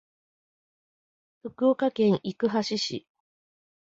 [1.43, 3.05] 福岡県行橋市